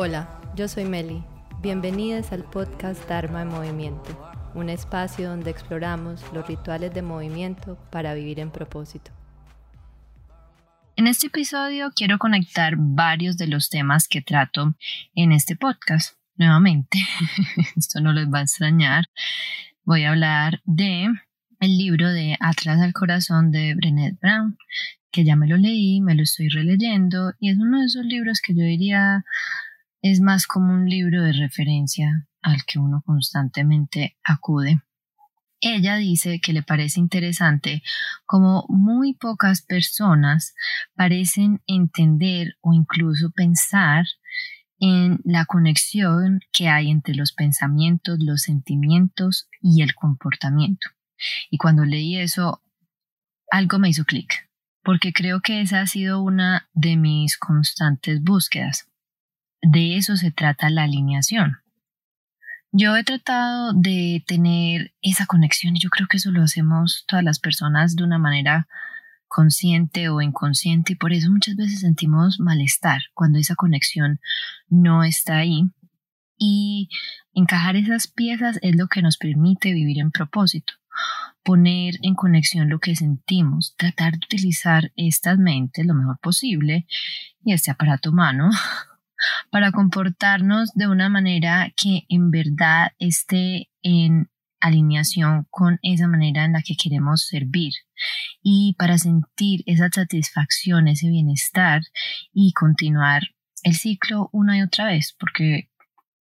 [0.00, 1.24] Hola, yo soy Meli.
[1.60, 8.14] Bienvenidos al podcast Dharma en Movimiento, un espacio donde exploramos los rituales de movimiento para
[8.14, 9.10] vivir en propósito.
[10.94, 14.76] En este episodio quiero conectar varios de los temas que trato
[15.16, 16.14] en este podcast.
[16.36, 17.00] Nuevamente,
[17.76, 19.06] esto no les va a extrañar.
[19.82, 21.08] Voy a hablar de
[21.58, 24.58] el libro de Atlas al Corazón de Brené Brown,
[25.10, 28.40] que ya me lo leí, me lo estoy releyendo y es uno de esos libros
[28.40, 29.24] que yo diría
[30.02, 34.80] es más como un libro de referencia al que uno constantemente acude.
[35.60, 37.82] Ella dice que le parece interesante
[38.24, 40.54] como muy pocas personas
[40.94, 44.06] parecen entender o incluso pensar
[44.78, 50.90] en la conexión que hay entre los pensamientos, los sentimientos y el comportamiento.
[51.50, 52.62] Y cuando leí eso,
[53.50, 54.48] algo me hizo clic,
[54.84, 58.88] porque creo que esa ha sido una de mis constantes búsquedas
[59.62, 61.58] de eso se trata la alineación.
[62.70, 67.24] Yo he tratado de tener esa conexión y yo creo que eso lo hacemos todas
[67.24, 68.68] las personas de una manera
[69.26, 74.20] consciente o inconsciente y por eso muchas veces sentimos malestar cuando esa conexión
[74.68, 75.70] no está ahí
[76.38, 76.88] y
[77.34, 80.74] encajar esas piezas es lo que nos permite vivir en propósito,
[81.42, 86.86] poner en conexión lo que sentimos, tratar de utilizar estas mentes lo mejor posible
[87.42, 88.50] y este aparato humano
[89.50, 94.28] para comportarnos de una manera que en verdad esté en
[94.60, 97.72] alineación con esa manera en la que queremos servir.
[98.42, 101.82] Y para sentir esa satisfacción, ese bienestar
[102.32, 103.22] y continuar
[103.62, 105.68] el ciclo una y otra vez, porque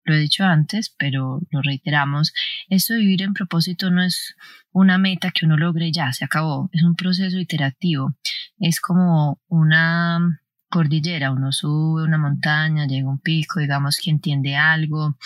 [0.03, 2.33] lo he dicho antes, pero lo reiteramos,
[2.69, 4.35] esto de vivir en propósito no es
[4.71, 8.15] una meta que uno logre ya, se acabó, es un proceso iterativo,
[8.57, 14.55] es como una cordillera, uno sube una montaña, llega a un pico, digamos que entiende
[14.55, 15.17] algo,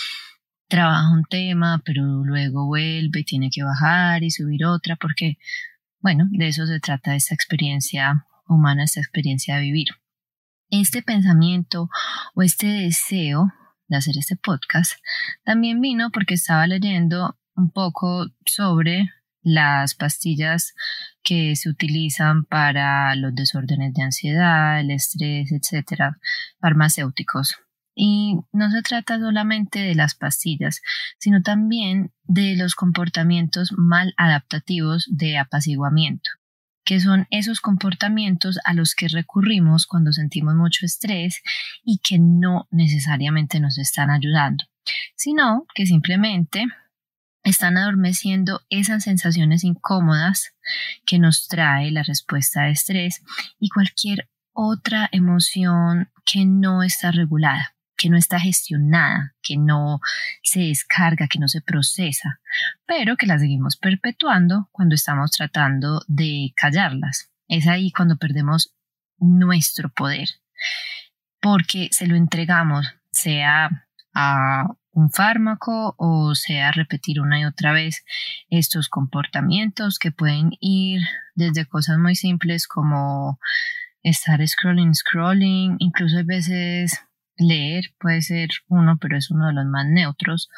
[0.67, 5.37] trabaja un tema, pero luego vuelve y tiene que bajar y subir otra, porque,
[5.99, 9.87] bueno, de eso se trata esta experiencia humana, esta experiencia de vivir.
[10.69, 11.89] Este pensamiento
[12.33, 13.51] o este deseo
[13.87, 14.93] de hacer este podcast
[15.43, 19.09] también vino porque estaba leyendo un poco sobre
[19.41, 20.73] las pastillas
[21.23, 26.17] que se utilizan para los desórdenes de ansiedad, el estrés, etcétera,
[26.59, 27.55] farmacéuticos.
[27.93, 30.81] Y no se trata solamente de las pastillas,
[31.19, 36.29] sino también de los comportamientos mal adaptativos de apaciguamiento,
[36.85, 41.41] que son esos comportamientos a los que recurrimos cuando sentimos mucho estrés
[41.83, 44.63] y que no necesariamente nos están ayudando,
[45.15, 46.65] sino que simplemente
[47.43, 50.53] están adormeciendo esas sensaciones incómodas
[51.05, 53.23] que nos trae la respuesta de estrés
[53.59, 59.99] y cualquier otra emoción que no está regulada, que no está gestionada, que no
[60.43, 62.39] se descarga, que no se procesa,
[62.85, 67.31] pero que la seguimos perpetuando cuando estamos tratando de callarlas.
[67.47, 68.75] Es ahí cuando perdemos
[69.17, 70.29] nuestro poder,
[71.39, 78.03] porque se lo entregamos, sea a un fármaco o sea repetir una y otra vez
[78.49, 81.01] estos comportamientos que pueden ir
[81.35, 83.39] desde cosas muy simples como
[84.03, 86.99] estar scrolling, scrolling, incluso a veces
[87.37, 90.49] leer puede ser uno, pero es uno de los más neutros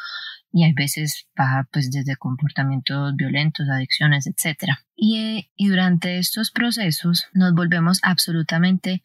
[0.52, 4.74] y hay veces va pues desde comportamientos violentos, adicciones, etc.
[4.96, 9.02] Y, y durante estos procesos nos volvemos absolutamente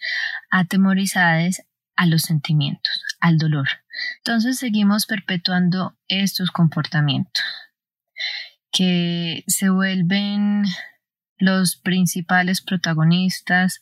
[0.51, 1.63] atemorizados
[1.99, 3.69] a los sentimientos, al dolor.
[4.19, 7.45] Entonces seguimos perpetuando estos comportamientos
[8.71, 10.65] que se vuelven
[11.39, 13.81] los principales protagonistas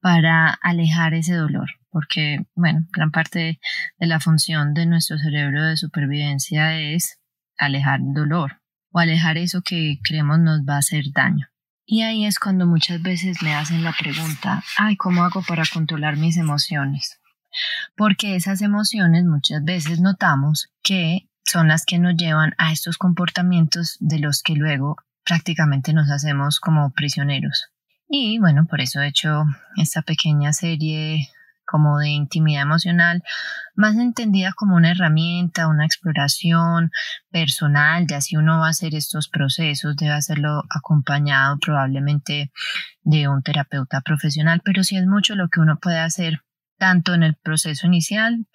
[0.00, 3.60] para alejar ese dolor, porque, bueno, gran parte
[3.98, 7.18] de la función de nuestro cerebro de supervivencia es
[7.58, 8.62] alejar el dolor
[8.92, 11.48] o alejar eso que creemos nos va a hacer daño.
[11.84, 16.16] Y ahí es cuando muchas veces me hacen la pregunta, ay, ¿cómo hago para controlar
[16.16, 17.20] mis emociones?
[17.96, 23.96] Porque esas emociones muchas veces notamos que son las que nos llevan a estos comportamientos
[24.00, 27.68] de los que luego prácticamente nos hacemos como prisioneros.
[28.08, 29.44] Y bueno, por eso he hecho
[29.76, 31.28] esta pequeña serie
[31.68, 33.22] como de intimidad emocional,
[33.74, 36.90] más entendida como una herramienta, una exploración
[37.30, 42.50] personal, ya si uno va a hacer estos procesos, debe hacerlo acompañado probablemente
[43.02, 46.40] de un terapeuta profesional, pero sí es mucho lo que uno puede hacer
[46.78, 48.46] tanto en el proceso inicial,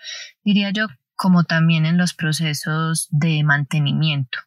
[0.44, 4.40] diría yo, como también en los procesos de mantenimiento.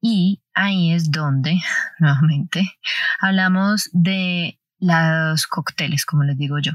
[0.00, 1.58] Y ahí es donde,
[1.98, 2.78] nuevamente,
[3.20, 6.72] hablamos de los cócteles, como les digo yo,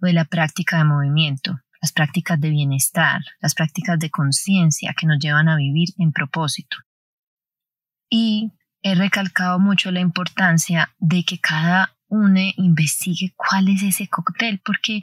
[0.00, 1.60] o de la práctica de movimiento.
[1.80, 6.76] las prácticas de bienestar, las prácticas de conciencia que nos llevan a vivir en propósito.
[8.08, 14.60] Y he recalcado mucho la importancia de que cada une investigue cuál es ese cóctel,
[14.62, 15.00] porque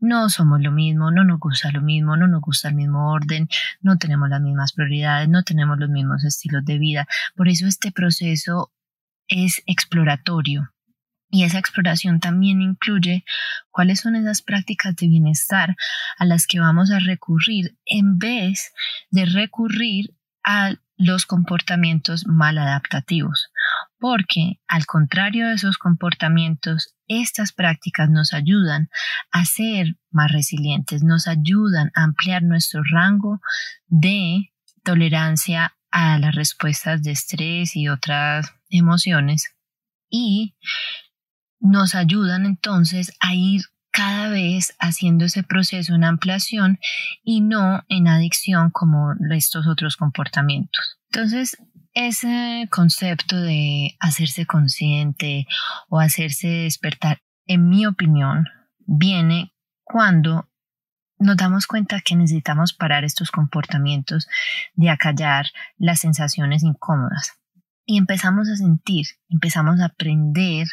[0.00, 3.48] no somos lo mismo, no nos gusta lo mismo, no nos gusta el mismo orden,
[3.82, 7.06] no tenemos las mismas prioridades, no tenemos los mismos estilos de vida.
[7.34, 8.72] Por eso este proceso
[9.28, 10.72] es exploratorio.
[11.28, 13.24] Y esa exploración también incluye
[13.70, 15.76] cuáles son esas prácticas de bienestar
[16.16, 18.72] a las que vamos a recurrir en vez
[19.10, 23.50] de recurrir a los comportamientos maladaptativos
[23.98, 28.88] porque, al contrario de esos comportamientos, estas prácticas nos ayudan
[29.30, 33.40] a ser más resilientes, nos ayudan a ampliar nuestro rango
[33.86, 34.52] de
[34.82, 39.54] tolerancia a las respuestas de estrés y otras emociones
[40.10, 40.56] y
[41.58, 46.78] nos ayudan entonces a ir cada vez haciendo ese proceso en ampliación
[47.24, 50.98] y no en adicción como estos otros comportamientos.
[51.10, 51.56] Entonces,
[51.96, 55.46] ese concepto de hacerse consciente
[55.88, 58.44] o hacerse despertar, en mi opinión,
[58.80, 60.46] viene cuando
[61.18, 64.28] nos damos cuenta que necesitamos parar estos comportamientos
[64.74, 65.46] de acallar
[65.78, 67.32] las sensaciones incómodas
[67.86, 70.66] y empezamos a sentir, empezamos a aprender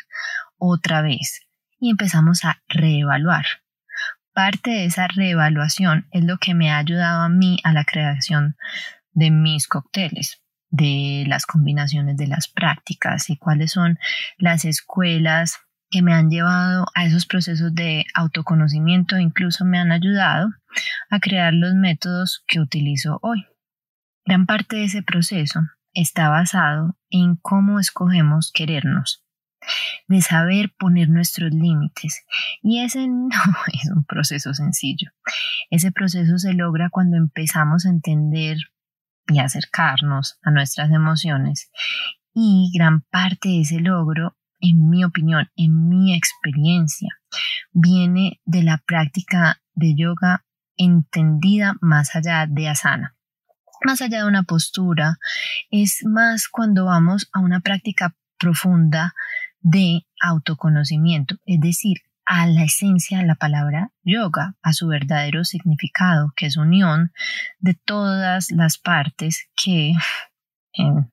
[0.58, 1.48] otra vez
[1.80, 3.46] y empezamos a reevaluar.
[4.34, 8.58] Parte de esa reevaluación es lo que me ha ayudado a mí a la creación
[9.14, 10.43] de mis cócteles
[10.74, 14.00] de las combinaciones de las prácticas y cuáles son
[14.40, 15.60] las escuelas
[15.92, 20.50] que me han llevado a esos procesos de autoconocimiento, incluso me han ayudado
[21.12, 23.46] a crear los métodos que utilizo hoy.
[24.26, 25.60] Gran parte de ese proceso
[25.94, 29.24] está basado en cómo escogemos querernos,
[30.08, 32.26] de saber poner nuestros límites.
[32.64, 33.30] Y ese no
[33.72, 35.12] es un proceso sencillo.
[35.70, 38.58] Ese proceso se logra cuando empezamos a entender
[39.28, 41.70] y acercarnos a nuestras emociones.
[42.34, 47.10] Y gran parte de ese logro, en mi opinión, en mi experiencia,
[47.72, 50.46] viene de la práctica de yoga
[50.78, 53.16] entendida más allá de asana.
[53.86, 55.18] Más allá de una postura,
[55.70, 59.14] es más cuando vamos a una práctica profunda
[59.60, 66.34] de autoconocimiento, es decir, a la esencia de la palabra yoga, a su verdadero significado,
[66.36, 67.12] que es unión
[67.60, 69.94] de todas las partes que
[70.74, 71.12] en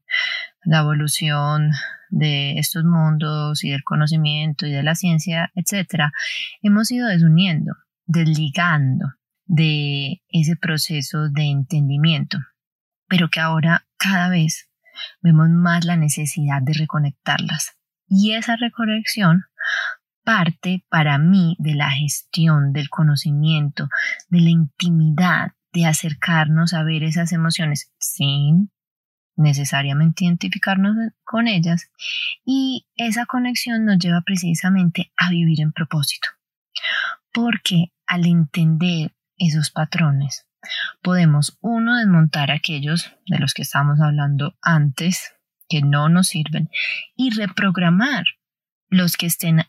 [0.65, 1.73] la evolución
[2.11, 6.12] de estos mundos y del conocimiento y de la ciencia, etcétera,
[6.62, 7.75] hemos ido desuniendo,
[8.06, 9.15] desligando
[9.47, 12.39] de ese proceso de entendimiento,
[13.09, 14.69] pero que ahora cada vez
[15.23, 17.77] vemos más la necesidad de reconectarlas.
[18.06, 19.45] Y esa reconexión
[20.31, 23.88] parte para mí de la gestión, del conocimiento,
[24.29, 28.71] de la intimidad, de acercarnos a ver esas emociones sin
[29.35, 30.94] necesariamente identificarnos
[31.25, 31.91] con ellas
[32.44, 36.29] y esa conexión nos lleva precisamente a vivir en propósito.
[37.32, 40.47] Porque al entender esos patrones,
[41.03, 45.35] podemos, uno, desmontar aquellos de los que estábamos hablando antes,
[45.69, 46.71] que no nos sirven,
[47.17, 48.27] y reprogramar
[48.91, 49.65] los que estén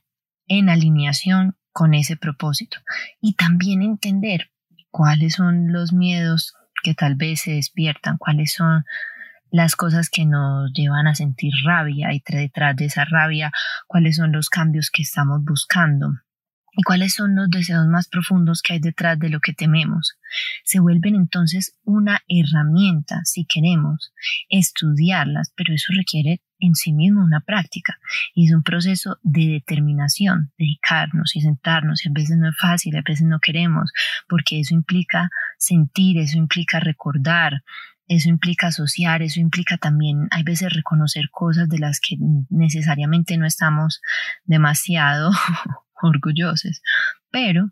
[0.48, 2.79] en alineación con ese propósito
[3.21, 4.51] y también entender
[4.89, 8.83] cuáles son los miedos que tal vez se despiertan, cuáles son
[9.51, 13.51] las cosas que nos llevan a sentir rabia y detrás de esa rabia,
[13.88, 16.13] cuáles son los cambios que estamos buscando
[16.74, 20.17] y cuáles son los deseos más profundos que hay detrás de lo que tememos.
[20.63, 24.13] Se vuelven entonces una herramienta si queremos
[24.50, 28.00] estudiarlas, pero eso requiere en sí mismo una práctica
[28.34, 32.96] y es un proceso de determinación, dedicarnos y sentarnos y a veces no es fácil,
[32.96, 33.91] a veces no queremos,
[34.30, 37.63] porque eso implica sentir, eso implica recordar,
[38.08, 42.18] eso implica asociar, eso implica también hay veces reconocer cosas de las que
[42.50, 44.01] necesariamente no estamos
[44.44, 45.32] demasiado
[46.01, 46.82] orgullosos,
[47.32, 47.72] pero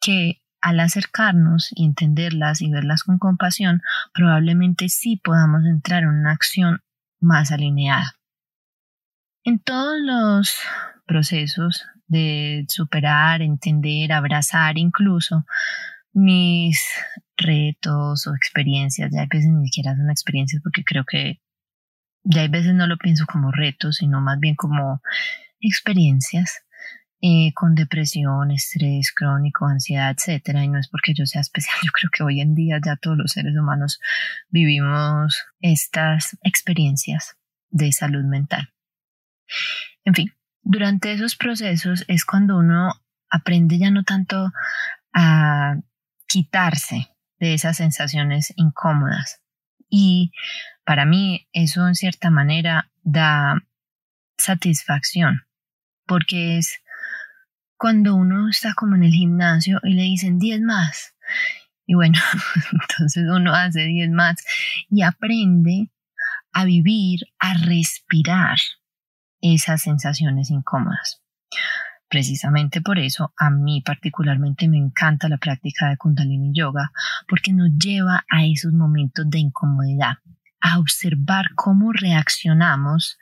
[0.00, 6.32] que al acercarnos y entenderlas y verlas con compasión, probablemente sí podamos entrar en una
[6.32, 6.80] acción
[7.20, 8.15] más alineada.
[9.46, 10.56] En todos los
[11.06, 15.46] procesos de superar, entender, abrazar incluso
[16.12, 16.82] mis
[17.36, 21.40] retos o experiencias, ya hay veces ni siquiera son experiencias porque creo que
[22.24, 25.00] ya hay veces no lo pienso como retos, sino más bien como
[25.60, 26.64] experiencias
[27.20, 31.92] eh, con depresión, estrés crónico, ansiedad, etcétera, y no es porque yo sea especial, yo
[31.92, 34.00] creo que hoy en día ya todos los seres humanos
[34.48, 37.36] vivimos estas experiencias
[37.70, 38.72] de salud mental.
[40.04, 42.92] En fin, durante esos procesos es cuando uno
[43.30, 44.52] aprende ya no tanto
[45.12, 45.76] a
[46.26, 49.40] quitarse de esas sensaciones incómodas.
[49.88, 50.32] Y
[50.84, 53.62] para mí eso en cierta manera da
[54.38, 55.46] satisfacción,
[56.06, 56.80] porque es
[57.76, 61.14] cuando uno está como en el gimnasio y le dicen 10 más.
[61.86, 62.18] Y bueno,
[62.72, 64.44] entonces uno hace 10 más
[64.90, 65.90] y aprende
[66.52, 68.56] a vivir, a respirar
[69.54, 71.22] esas sensaciones incómodas.
[72.08, 76.92] Precisamente por eso a mí particularmente me encanta la práctica de Kundalini Yoga,
[77.28, 80.18] porque nos lleva a esos momentos de incomodidad,
[80.60, 83.18] a observar cómo reaccionamos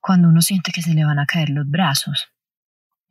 [0.00, 2.28] cuando uno siente que se le van a caer los brazos.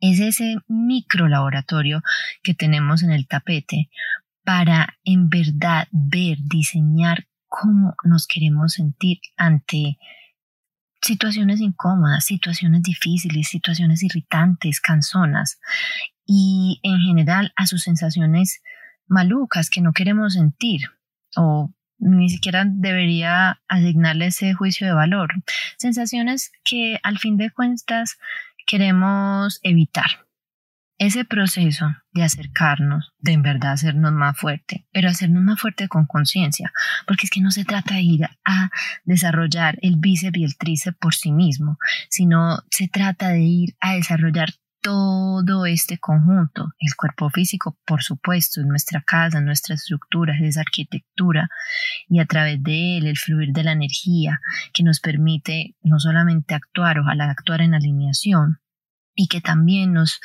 [0.00, 2.02] Es ese micro laboratorio
[2.42, 3.90] que tenemos en el tapete
[4.44, 9.98] para en verdad ver, diseñar cómo nos queremos sentir ante
[11.00, 15.60] situaciones incómodas, situaciones difíciles, situaciones irritantes, canzonas
[16.26, 18.62] y en general a sus sensaciones
[19.06, 20.82] malucas que no queremos sentir
[21.36, 25.30] o ni siquiera debería asignarle ese juicio de valor.
[25.78, 28.18] Sensaciones que al fin de cuentas
[28.66, 30.27] queremos evitar
[30.98, 36.06] ese proceso de acercarnos, de en verdad hacernos más fuerte, pero hacernos más fuerte con
[36.06, 36.72] conciencia,
[37.06, 38.70] porque es que no se trata de ir a
[39.04, 41.78] desarrollar el bíceps y el tríceps por sí mismo,
[42.08, 44.50] sino se trata de ir a desarrollar
[44.80, 51.48] todo este conjunto, el cuerpo físico, por supuesto, nuestra casa, nuestra estructura, esa arquitectura,
[52.08, 54.40] y a través de él el fluir de la energía
[54.72, 58.60] que nos permite no solamente actuar, ojalá actuar en alineación,
[59.14, 60.20] y que también nos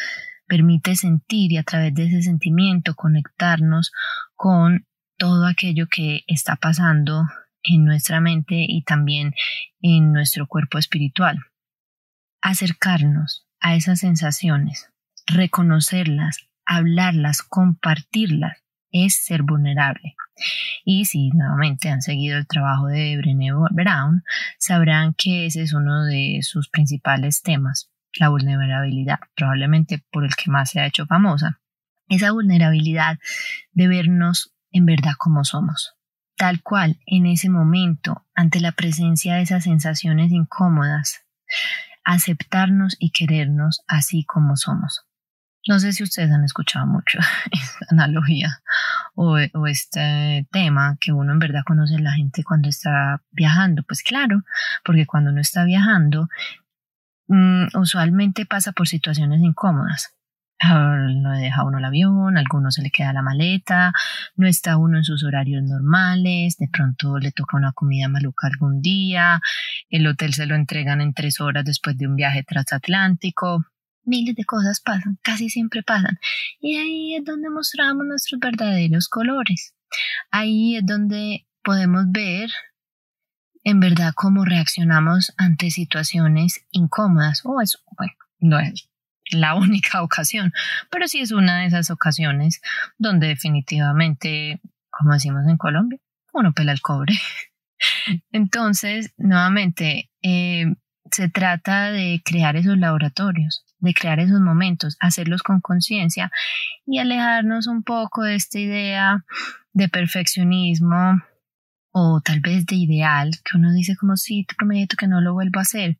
[0.47, 3.91] permite sentir y a través de ese sentimiento conectarnos
[4.35, 4.85] con
[5.17, 7.25] todo aquello que está pasando
[7.63, 9.33] en nuestra mente y también
[9.81, 11.39] en nuestro cuerpo espiritual.
[12.41, 14.89] Acercarnos a esas sensaciones,
[15.25, 20.15] reconocerlas, hablarlas, compartirlas, es ser vulnerable.
[20.83, 24.23] Y si nuevamente han seguido el trabajo de Brené Brown,
[24.59, 30.51] sabrán que ese es uno de sus principales temas la vulnerabilidad, probablemente por el que
[30.51, 31.59] más se ha hecho famosa.
[32.09, 33.19] Esa vulnerabilidad
[33.71, 35.93] de vernos en verdad como somos,
[36.35, 41.21] tal cual en ese momento, ante la presencia de esas sensaciones incómodas,
[42.03, 45.05] aceptarnos y querernos así como somos.
[45.65, 47.19] No sé si ustedes han escuchado mucho
[47.51, 48.61] esta analogía
[49.15, 53.83] o, este tema que uno en verdad conoce la gente cuando está viajando.
[53.83, 54.43] Pues claro,
[54.83, 56.27] porque cuando uno está viajando
[57.27, 60.13] Mm, usualmente pasa por situaciones incómodas.
[60.63, 63.91] No deja uno el avión, a alguno se le queda la maleta,
[64.35, 68.81] no está uno en sus horarios normales, de pronto le toca una comida maluca algún
[68.81, 69.41] día,
[69.89, 73.65] el hotel se lo entregan en tres horas después de un viaje transatlántico.
[74.05, 76.17] Miles de cosas pasan, casi siempre pasan.
[76.59, 79.73] Y ahí es donde mostramos nuestros verdaderos colores.
[80.31, 82.49] Ahí es donde podemos ver
[83.63, 87.41] en verdad cómo reaccionamos ante situaciones incómodas.
[87.45, 88.89] O es, bueno, no es
[89.31, 90.53] la única ocasión,
[90.89, 92.61] pero sí es una de esas ocasiones
[92.97, 95.99] donde definitivamente, como decimos en Colombia,
[96.33, 97.13] uno pela el cobre.
[98.31, 100.73] Entonces, nuevamente, eh,
[101.11, 106.31] se trata de crear esos laboratorios, de crear esos momentos, hacerlos con conciencia
[106.85, 109.23] y alejarnos un poco de esta idea
[109.73, 111.21] de perfeccionismo
[111.93, 115.33] o tal vez de ideal, que uno dice como sí, te prometo que no lo
[115.33, 115.99] vuelvo a hacer,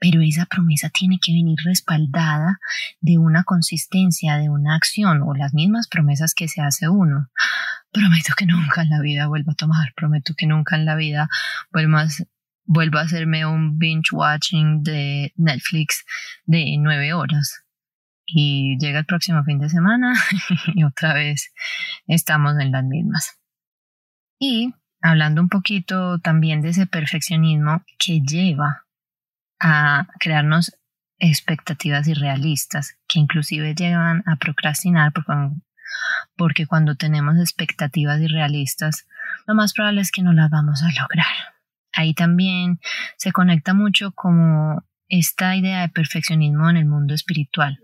[0.00, 2.58] pero esa promesa tiene que venir respaldada
[3.00, 7.30] de una consistencia, de una acción o las mismas promesas que se hace uno.
[7.92, 11.28] Prometo que nunca en la vida vuelvo a tomar, prometo que nunca en la vida
[11.72, 16.04] vuelvo a, a hacerme un binge watching de Netflix
[16.46, 17.62] de nueve horas.
[18.26, 20.14] Y llega el próximo fin de semana
[20.74, 21.52] y otra vez
[22.08, 23.38] estamos en las mismas.
[24.40, 28.84] Y hablando un poquito también de ese perfeccionismo que lleva
[29.60, 30.76] a crearnos
[31.18, 35.12] expectativas irrealistas, que inclusive llevan a procrastinar
[36.36, 39.06] porque, cuando tenemos expectativas irrealistas,
[39.46, 41.54] lo más probable es que no las vamos a lograr.
[41.92, 42.80] Ahí también
[43.16, 47.78] se conecta mucho como esta idea de perfeccionismo en el mundo espiritual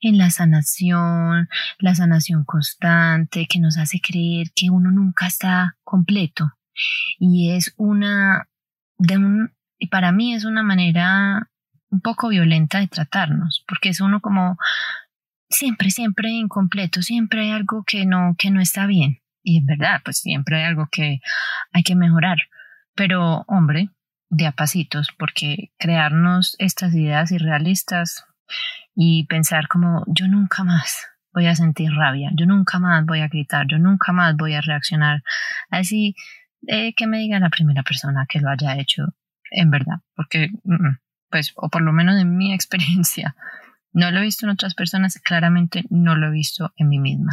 [0.00, 6.52] en la sanación, la sanación constante que nos hace creer que uno nunca está completo.
[7.18, 8.48] Y es una,
[8.98, 11.50] de un, y para mí es una manera
[11.90, 14.56] un poco violenta de tratarnos, porque es uno como
[15.48, 19.20] siempre, siempre incompleto, siempre hay algo que no, que no está bien.
[19.42, 21.20] Y es verdad, pues siempre hay algo que
[21.72, 22.38] hay que mejorar.
[22.94, 23.90] Pero, hombre,
[24.30, 28.24] de a pasitos, porque crearnos estas ideas irrealistas
[28.94, 33.28] y pensar como yo nunca más voy a sentir rabia, yo nunca más voy a
[33.28, 35.22] gritar, yo nunca más voy a reaccionar
[35.70, 36.14] así
[36.60, 39.14] de que me diga la primera persona que lo haya hecho
[39.50, 40.50] en verdad, porque
[41.30, 43.34] pues o por lo menos en mi experiencia
[43.92, 47.32] no lo he visto en otras personas, claramente no lo he visto en mí misma.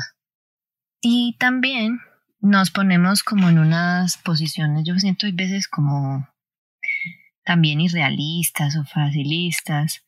[1.02, 2.00] Y también
[2.40, 6.28] nos ponemos como en unas posiciones, yo siento a veces como
[7.44, 10.04] también irrealistas o facilistas.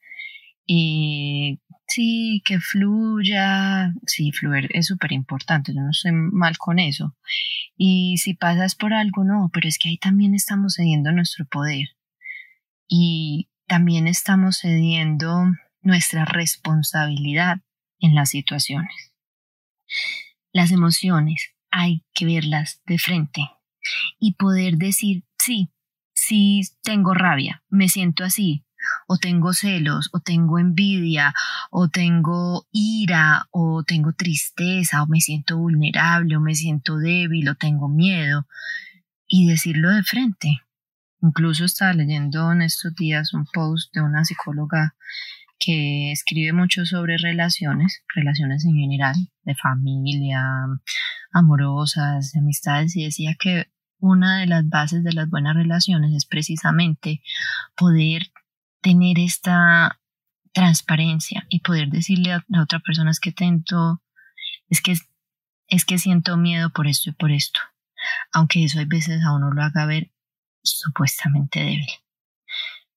[0.65, 7.15] Y sí, que fluya, sí, fluir es súper importante, yo no estoy mal con eso.
[7.75, 11.89] Y si pasas por algo, no, pero es que ahí también estamos cediendo nuestro poder.
[12.87, 15.45] Y también estamos cediendo
[15.81, 17.57] nuestra responsabilidad
[17.99, 19.13] en las situaciones.
[20.51, 23.41] Las emociones hay que verlas de frente
[24.19, 25.69] y poder decir, sí,
[26.13, 28.63] si tengo rabia, me siento así,
[29.07, 31.33] o tengo celos, o tengo envidia,
[31.71, 37.55] o tengo ira, o tengo tristeza, o me siento vulnerable, o me siento débil, o
[37.55, 38.47] tengo miedo,
[39.27, 40.61] y decirlo de frente.
[41.21, 44.95] Incluso estaba leyendo en estos días un post de una psicóloga
[45.57, 50.43] que escribe mucho sobre relaciones, relaciones en general, de familia,
[51.31, 53.67] amorosas, amistades, y decía que
[53.99, 57.21] una de las bases de las buenas relaciones es precisamente
[57.77, 58.32] poder
[58.83, 59.99] tener esta
[60.53, 63.33] transparencia y poder decirle a la otra persona es que
[64.69, 64.95] es que,
[65.67, 67.59] es que siento miedo por esto y por esto,
[68.31, 70.11] aunque eso a veces a uno lo haga ver
[70.61, 71.87] supuestamente débil.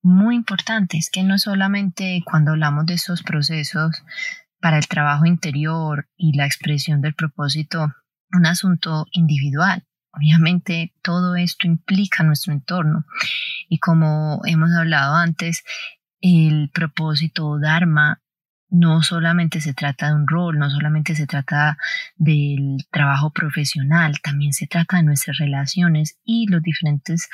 [0.03, 4.03] Muy importante es que no solamente cuando hablamos de esos procesos
[4.61, 7.93] para el trabajo interior y la expresión del propósito,
[8.33, 9.86] un asunto individual,
[10.17, 13.05] Obviamente todo esto implica nuestro entorno
[13.69, 15.63] y como hemos hablado antes,
[16.21, 18.23] el propósito Dharma
[18.69, 21.79] no solamente se trata de un rol, no solamente se trata
[22.17, 27.29] del trabajo profesional, también se trata de nuestras relaciones y los diferentes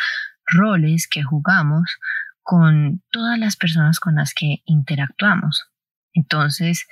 [0.46, 1.98] roles que jugamos
[2.42, 5.68] con todas las personas con las que interactuamos.
[6.12, 6.86] Entonces,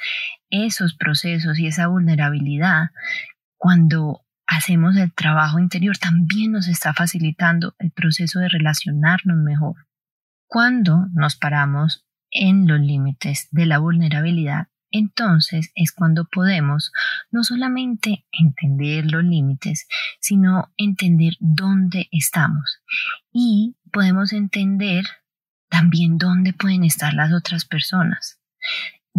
[0.49, 2.91] esos procesos y esa vulnerabilidad,
[3.57, 9.87] cuando hacemos el trabajo interior, también nos está facilitando el proceso de relacionarnos mejor.
[10.49, 16.91] Cuando nos paramos en los límites de la vulnerabilidad, entonces es cuando podemos
[17.31, 19.87] no solamente entender los límites,
[20.19, 22.83] sino entender dónde estamos
[23.33, 25.05] y podemos entender
[25.69, 28.41] también dónde pueden estar las otras personas.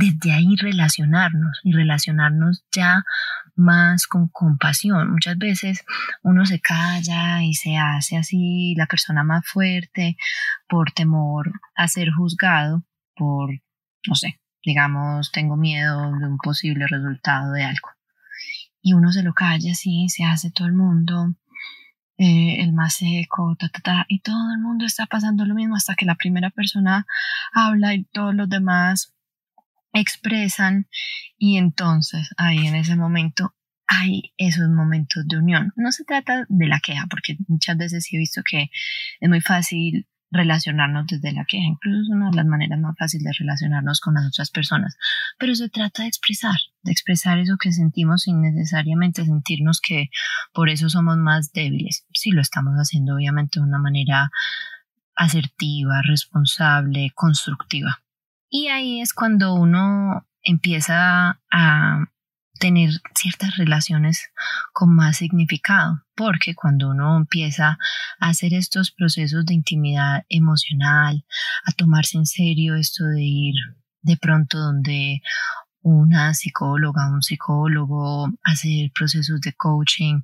[0.02, 3.04] Desde ahí relacionarnos y relacionarnos ya
[3.56, 5.12] más con compasión.
[5.12, 5.84] Muchas veces
[6.24, 10.18] uno se calla y se hace así la persona más fuerte
[10.68, 12.84] por temor a ser juzgado,
[13.16, 13.52] por,
[14.08, 17.90] no sé, digamos, tengo miedo de un posible resultado de algo.
[18.82, 21.36] Y uno se lo calla así, se hace todo el mundo
[22.18, 25.76] eh, el más seco, ta, ta, ta, y todo el mundo está pasando lo mismo
[25.76, 27.06] hasta que la primera persona
[27.52, 29.14] habla y todos los demás
[29.94, 30.88] expresan
[31.38, 33.54] y entonces ahí en ese momento
[33.88, 35.74] hay esos momentos de unión.
[35.76, 38.70] No se trata de la queja, porque muchas veces he visto que
[39.20, 43.26] es muy fácil relacionarnos desde la queja, incluso es una de las maneras más fáciles
[43.26, 44.96] de relacionarnos con las otras personas,
[45.38, 50.10] pero se trata de expresar, de expresar eso que sentimos sin necesariamente sentirnos que
[50.54, 52.06] por eso somos más débiles.
[52.14, 54.32] Si lo estamos haciendo obviamente de una manera
[55.16, 58.02] asertiva, responsable, constructiva.
[58.54, 62.06] Y ahí es cuando uno empieza a
[62.60, 64.30] tener ciertas relaciones
[64.74, 67.78] con más significado, porque cuando uno empieza
[68.20, 71.24] a hacer estos procesos de intimidad emocional,
[71.66, 73.56] a tomarse en serio esto de ir
[74.02, 75.22] de pronto donde
[75.82, 80.24] una psicóloga, un psicólogo, hacer procesos de coaching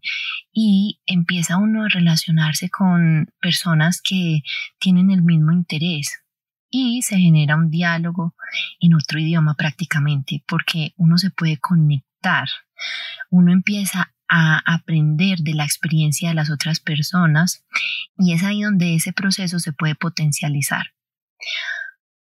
[0.51, 4.41] y empieza uno a relacionarse con personas que
[4.79, 6.26] tienen el mismo interés,
[6.69, 8.35] y se genera un diálogo
[8.79, 12.47] en otro idioma prácticamente porque uno se puede conectar,
[13.29, 17.63] uno empieza a aprender de la experiencia de las otras personas
[18.17, 20.87] y es ahí donde ese proceso se puede potencializar.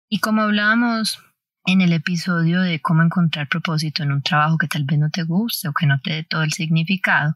[0.07, 1.19] Y como hablábamos
[1.65, 5.23] en el episodio de cómo encontrar propósito en un trabajo que tal vez no te
[5.23, 7.35] guste o que no te dé todo el significado,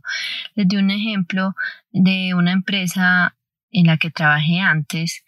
[0.54, 1.56] les di un ejemplo
[1.92, 3.36] de una empresa
[3.72, 5.24] en la que trabajé antes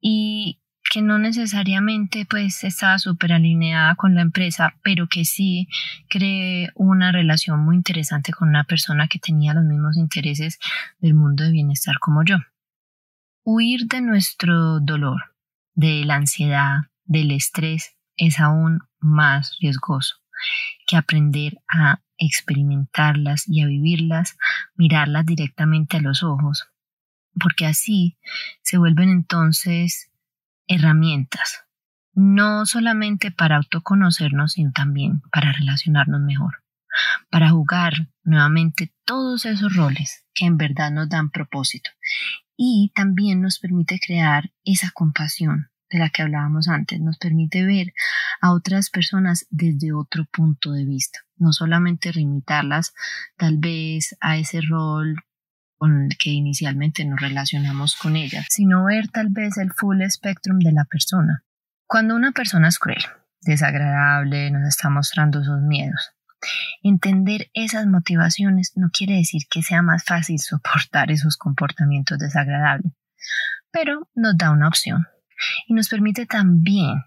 [0.00, 0.61] y
[0.92, 5.66] que no necesariamente pues estaba súper alineada con la empresa, pero que sí
[6.10, 10.58] creé una relación muy interesante con una persona que tenía los mismos intereses
[10.98, 12.36] del mundo de bienestar como yo.
[13.42, 15.34] Huir de nuestro dolor,
[15.74, 20.16] de la ansiedad, del estrés, es aún más riesgoso.
[20.86, 24.36] que aprender a experimentarlas y a vivirlas,
[24.74, 26.68] mirarlas directamente a los ojos,
[27.40, 28.18] porque así
[28.60, 30.11] se vuelven entonces
[30.74, 31.62] herramientas,
[32.14, 36.62] no solamente para autoconocernos, sino también para relacionarnos mejor,
[37.30, 41.90] para jugar nuevamente todos esos roles que en verdad nos dan propósito.
[42.56, 47.92] Y también nos permite crear esa compasión de la que hablábamos antes, nos permite ver
[48.40, 52.94] a otras personas desde otro punto de vista, no solamente limitarlas
[53.36, 55.16] tal vez a ese rol
[55.82, 60.60] con el que inicialmente nos relacionamos con ellas, sino ver tal vez el full spectrum
[60.60, 61.42] de la persona.
[61.88, 63.02] Cuando una persona es cruel,
[63.40, 66.12] desagradable, nos está mostrando sus miedos,
[66.84, 72.92] Entender esas motivaciones no quiere decir que sea más fácil soportar esos comportamientos desagradables,
[73.72, 75.08] pero nos da una opción
[75.66, 77.02] y nos permite también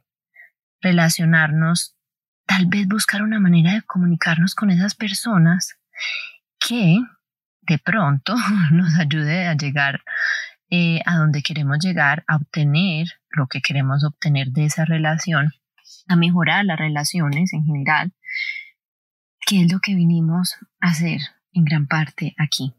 [0.82, 1.96] relacionarnos,
[2.46, 5.78] tal vez buscar una manera de comunicarnos con esas personas
[6.60, 6.98] que
[7.68, 8.36] de pronto
[8.72, 10.02] nos ayude a llegar
[10.70, 15.52] eh, a donde queremos llegar, a obtener lo que queremos obtener de esa relación,
[16.08, 18.14] a mejorar las relaciones en general
[19.46, 21.22] qué es lo que vinimos a hacer
[21.54, 22.74] en gran parte aquí.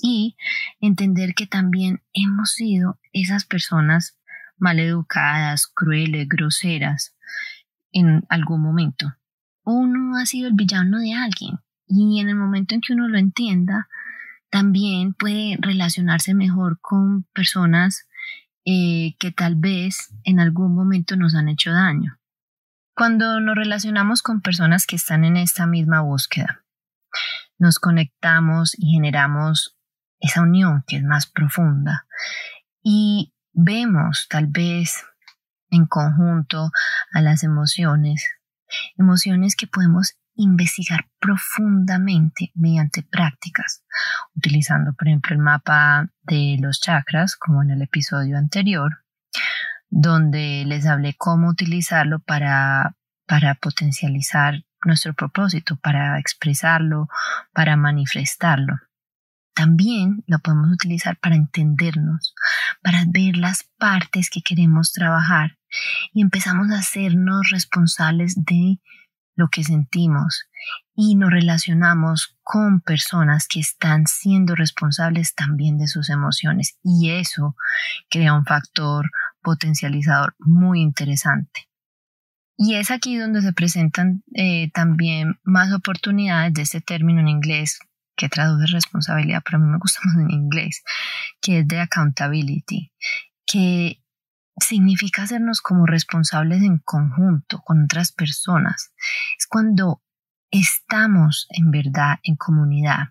[0.00, 0.36] Y
[0.80, 4.18] entender que también hemos sido esas personas
[4.56, 7.16] maleducadas, crueles, groseras
[7.92, 9.14] en algún momento.
[9.64, 13.18] Uno ha sido el villano de alguien y en el momento en que uno lo
[13.18, 13.88] entienda,
[14.50, 18.06] también puede relacionarse mejor con personas
[18.64, 22.18] eh, que tal vez en algún momento nos han hecho daño.
[22.94, 26.64] Cuando nos relacionamos con personas que están en esta misma búsqueda,
[27.58, 29.76] nos conectamos y generamos
[30.20, 32.06] esa unión que es más profunda
[32.82, 35.04] y vemos tal vez
[35.70, 36.70] en conjunto
[37.12, 38.24] a las emociones,
[38.96, 43.84] emociones que podemos investigar profundamente mediante prácticas,
[44.34, 49.04] utilizando por ejemplo el mapa de los chakras como en el episodio anterior,
[49.90, 52.96] donde les hablé cómo utilizarlo para,
[53.26, 57.08] para potencializar nuestro propósito, para expresarlo,
[57.52, 58.78] para manifestarlo.
[59.54, 62.32] También lo podemos utilizar para entendernos,
[62.80, 65.58] para ver las partes que queremos trabajar
[66.12, 68.78] y empezamos a hacernos responsables de
[69.38, 70.42] lo que sentimos
[70.96, 77.54] y nos relacionamos con personas que están siendo responsables también de sus emociones y eso
[78.10, 79.08] crea un factor
[79.40, 81.68] potencializador muy interesante.
[82.56, 87.78] Y es aquí donde se presentan eh, también más oportunidades de este término en inglés
[88.16, 90.82] que traduce responsabilidad, pero a mí me gusta más en inglés,
[91.40, 92.92] que es de accountability,
[93.46, 94.02] que
[94.60, 98.92] significa hacernos como responsables en conjunto con otras personas.
[99.38, 100.02] Es cuando
[100.50, 103.08] estamos en verdad en comunidad,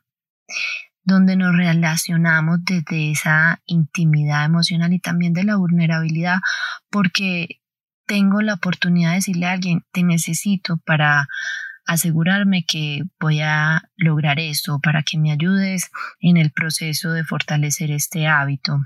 [1.04, 6.40] donde nos relacionamos desde esa intimidad emocional y también de la vulnerabilidad,
[6.90, 7.62] porque
[8.06, 11.28] tengo la oportunidad de decirle a alguien, te necesito para
[11.86, 17.92] asegurarme que voy a lograr esto, para que me ayudes en el proceso de fortalecer
[17.92, 18.80] este hábito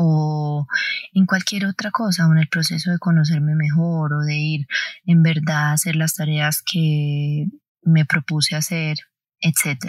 [0.00, 0.68] o
[1.12, 4.66] en cualquier otra cosa, o en el proceso de conocerme mejor o de ir
[5.04, 7.46] en verdad a hacer las tareas que
[7.82, 8.98] me propuse hacer,
[9.40, 9.86] etc.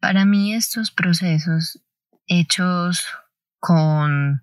[0.00, 1.82] Para mí estos procesos
[2.26, 3.04] hechos
[3.60, 4.40] con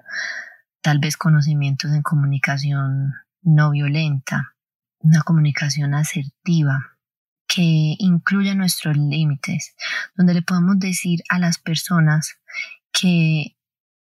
[0.82, 4.54] tal vez conocimientos en comunicación no violenta,
[5.00, 6.98] una comunicación asertiva
[7.48, 9.76] que incluya nuestros límites,
[10.16, 12.38] donde le podemos decir a las personas
[12.92, 13.58] que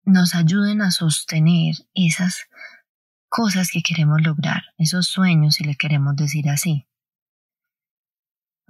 [0.06, 2.48] nos ayuden a sostener esas
[3.30, 6.88] cosas que queremos lograr, esos sueños, si le queremos decir así.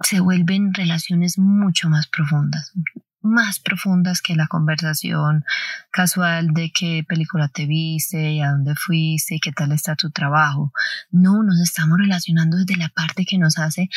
[0.00, 2.72] Se vuelven relaciones mucho más profundas,
[3.20, 5.44] más profundas que la conversación
[5.90, 10.10] casual de qué película te viste y a dónde fuiste y qué tal está tu
[10.10, 10.72] trabajo.
[11.10, 13.88] No, nos estamos relacionando desde la parte que nos hace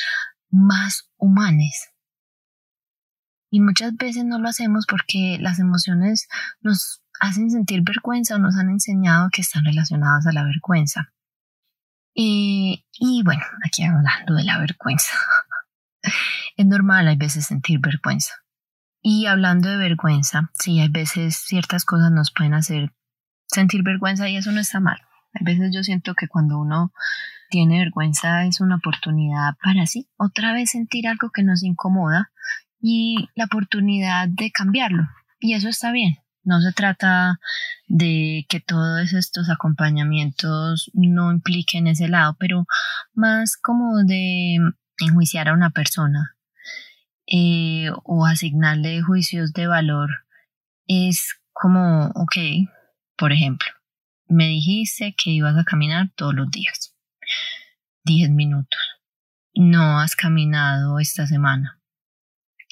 [0.50, 1.89] más humanes.
[3.50, 6.28] Y muchas veces no lo hacemos porque las emociones
[6.62, 11.14] nos hacen sentir vergüenza o nos han enseñado que están relacionadas a la vergüenza.
[12.14, 15.14] Y, y bueno, aquí hablando de la vergüenza.
[16.58, 18.34] es normal a veces sentir vergüenza.
[19.02, 22.92] Y hablando de vergüenza, sí, hay veces ciertas cosas nos pueden hacer
[23.46, 25.00] sentir vergüenza y eso no está mal.
[25.34, 26.92] A veces yo siento que cuando uno
[27.50, 32.32] tiene vergüenza es una oportunidad para sí, otra vez sentir algo que nos incomoda
[32.82, 35.08] y la oportunidad de cambiarlo.
[35.40, 36.18] Y eso está bien.
[36.48, 37.42] No se trata
[37.90, 42.66] de que todos estos acompañamientos no impliquen ese lado, pero
[43.14, 44.56] más como de
[45.00, 46.38] enjuiciar a una persona
[47.26, 50.10] eh, o asignarle juicios de valor
[50.88, 52.38] es como, ok,
[53.18, 53.68] por ejemplo,
[54.30, 56.96] me dijiste que ibas a caminar todos los días,
[58.06, 58.80] 10 minutos.
[59.54, 61.82] No has caminado esta semana.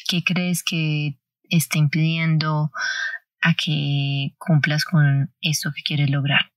[0.07, 2.71] ¿Qué crees que esté impidiendo
[3.45, 6.51] a que cumplas con eso que quieres lograr?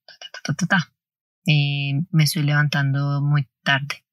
[1.46, 4.06] Eh, me estoy levantando muy tarde.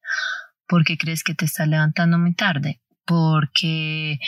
[0.68, 2.82] ¿Por qué crees que te estás levantando muy tarde?
[3.06, 4.20] Porque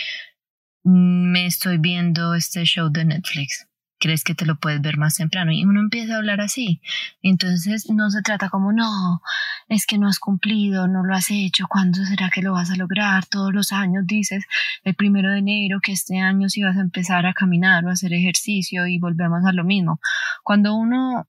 [0.83, 3.66] me estoy viendo este show de Netflix.
[3.99, 5.51] ¿Crees que te lo puedes ver más temprano?
[5.51, 6.81] Y uno empieza a hablar así.
[7.21, 9.21] Entonces no se trata como, no,
[9.69, 12.75] es que no has cumplido, no lo has hecho, ¿cuándo será que lo vas a
[12.75, 13.25] lograr?
[13.25, 14.45] Todos los años dices
[14.83, 17.93] el primero de enero que este año sí vas a empezar a caminar o a
[17.93, 19.99] hacer ejercicio y volvemos a lo mismo.
[20.43, 21.27] Cuando uno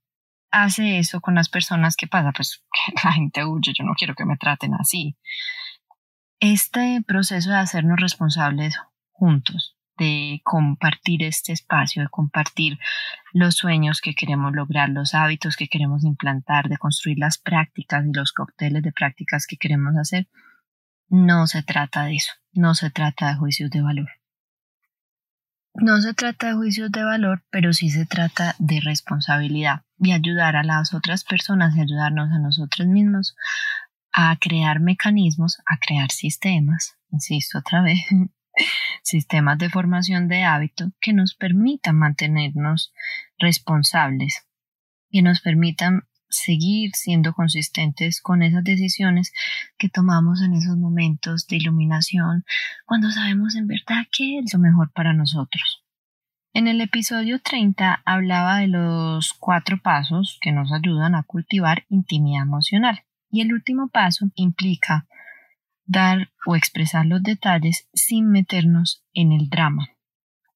[0.51, 2.63] hace eso con las personas que pasa, pues
[3.05, 5.17] la gente huye, yo no quiero que me traten así.
[6.41, 8.77] Este proceso de hacernos responsables
[9.11, 12.79] juntos, de compartir este espacio, de compartir
[13.33, 18.13] los sueños que queremos lograr, los hábitos que queremos implantar, de construir las prácticas y
[18.13, 20.29] los cócteles de prácticas que queremos hacer,
[21.09, 24.09] no se trata de eso, no se trata de juicios de valor.
[25.75, 30.57] No se trata de juicios de valor, pero sí se trata de responsabilidad y ayudar
[30.57, 33.37] a las otras personas y ayudarnos a nosotros mismos
[34.13, 38.01] a crear mecanismos, a crear sistemas, insisto otra vez,
[39.03, 42.93] sistemas de formación de hábito que nos permitan mantenernos
[43.39, 44.47] responsables,
[45.11, 49.33] que nos permitan seguir siendo consistentes con esas decisiones
[49.79, 52.45] que tomamos en esos momentos de iluminación
[52.85, 55.83] cuando sabemos en verdad qué es lo mejor para nosotros.
[56.55, 62.43] En el episodio 30 hablaba de los cuatro pasos que nos ayudan a cultivar intimidad
[62.43, 65.07] emocional y el último paso implica
[65.89, 69.89] dar o expresar los detalles sin meternos en el drama.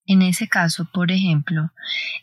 [0.05, 1.73] En ese caso, por ejemplo,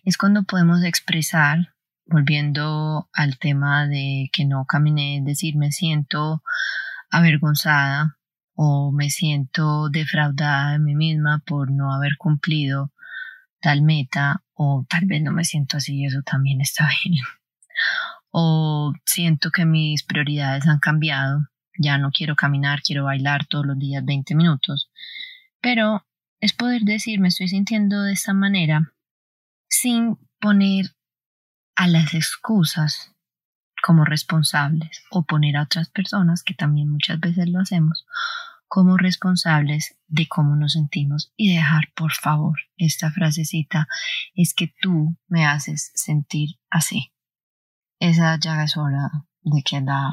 [0.05, 1.73] es cuando podemos expresar
[2.05, 6.43] volviendo al tema de que no caminé, decir me siento
[7.11, 8.17] avergonzada
[8.55, 12.91] o me siento defraudada de mí misma por no haber cumplido
[13.61, 17.21] tal meta o tal vez no me siento así, eso también está bien.
[18.31, 21.48] O siento que mis prioridades han cambiado,
[21.79, 24.91] ya no quiero caminar, quiero bailar todos los días 20 minutos.
[25.61, 26.05] Pero
[26.39, 28.93] es poder decir, me estoy sintiendo de esta manera
[29.67, 30.95] sin poner
[31.75, 33.13] a las excusas
[33.81, 38.05] como responsables o poner a otras personas, que también muchas veces lo hacemos,
[38.67, 43.87] como responsables de cómo nos sentimos y dejar, por favor, esta frasecita
[44.35, 47.13] es que tú me haces sentir así.
[47.99, 49.09] Esa ya es hora
[49.41, 50.11] de que la,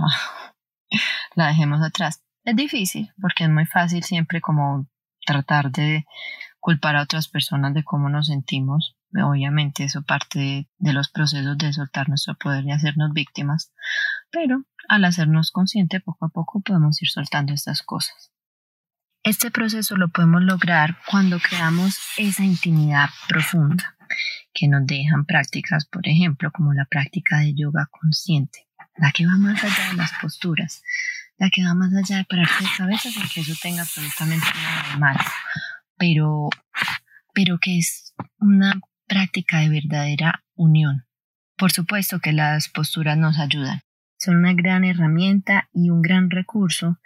[1.34, 2.22] la dejemos atrás.
[2.44, 4.86] Es difícil porque es muy fácil siempre como
[5.24, 6.06] tratar de
[6.60, 11.72] culpar a otras personas de cómo nos sentimos Obviamente eso parte de, los procesos de
[11.72, 13.72] soltar nuestro poder y hacernos víctimas,
[14.30, 18.32] pero al hacernos consciente poco a poco podemos ir soltando estas cosas.
[19.22, 23.96] Este proceso lo podemos lograr cuando creamos esa intimidad profunda
[24.52, 28.65] que nos dejan prácticas, por ejemplo, como la práctica de yoga consciente,
[28.98, 30.82] la que va más allá de las posturas,
[31.38, 34.98] la que va más allá de pararse de cabeza porque eso tenga absolutamente nada de
[34.98, 35.20] malo,
[35.96, 36.48] pero,
[37.34, 41.06] pero que es una práctica de verdadera unión.
[41.56, 43.80] Por supuesto que las posturas nos ayudan.
[44.18, 46.98] Son una gran herramienta y un gran recurso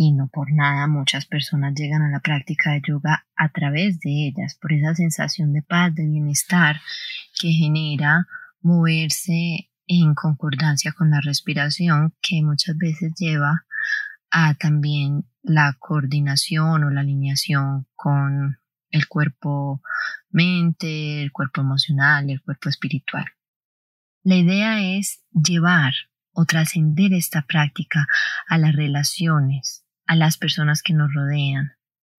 [0.00, 4.28] y no por nada muchas personas llegan a la práctica de yoga a través de
[4.28, 6.80] ellas, por esa sensación de paz, de bienestar
[7.40, 8.26] que genera
[8.60, 13.64] moverse en concordancia con la respiración que muchas veces lleva
[14.30, 18.58] a también la coordinación o la alineación con
[18.90, 19.82] el cuerpo
[20.30, 23.26] mente, el cuerpo emocional, el cuerpo espiritual.
[24.22, 25.94] La idea es llevar
[26.32, 28.06] o trascender esta práctica
[28.46, 31.72] a las relaciones, a las personas que nos rodean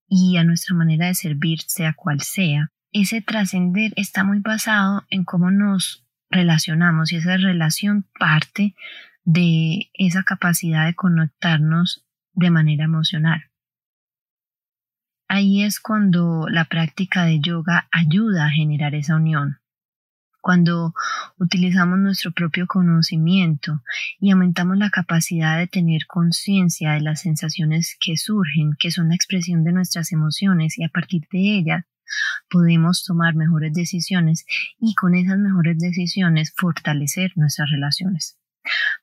[0.08, 2.72] y a nuestra manera de servir, sea cual sea.
[2.92, 8.76] Ese trascender está muy basado en cómo nos relacionamos y esa relación parte
[9.24, 13.44] de esa capacidad de conectarnos de manera emocional.
[15.28, 19.60] Ahí es cuando la práctica de yoga ayuda a generar esa unión.
[20.42, 20.94] Cuando
[21.38, 23.84] utilizamos nuestro propio conocimiento
[24.20, 29.16] y aumentamos la capacidad de tener conciencia de las sensaciones que surgen, que son la
[29.16, 31.86] expresión de nuestras emociones y a partir de ellas
[32.50, 34.46] podemos tomar mejores decisiones
[34.80, 38.38] y con esas mejores decisiones fortalecer nuestras relaciones.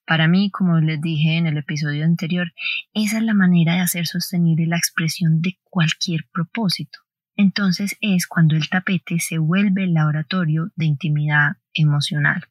[0.07, 2.53] Para mí, como les dije en el episodio anterior,
[2.95, 7.01] esa es la manera de hacer sostenible la expresión de cualquier propósito.
[7.37, 12.45] Entonces es cuando el tapete se vuelve el laboratorio de intimidad emocional.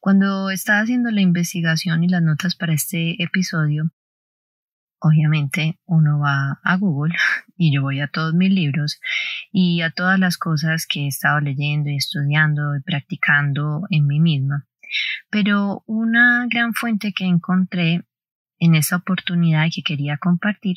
[0.00, 3.90] Cuando estaba haciendo la investigación y las notas para este episodio,
[5.00, 7.14] obviamente uno va a Google
[7.56, 9.00] y yo voy a todos mis libros
[9.52, 14.20] y a todas las cosas que he estado leyendo y estudiando y practicando en mí
[14.20, 14.66] misma.
[15.30, 18.04] Pero una gran fuente que encontré
[18.58, 20.76] en esa oportunidad que quería compartir